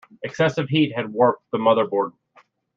Excessive 0.23 0.67
heat 0.67 0.93
had 0.95 1.13
warped 1.13 1.43
the 1.51 1.59
motherboard. 1.59 2.13